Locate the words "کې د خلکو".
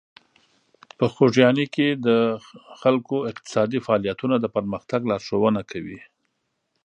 1.75-3.15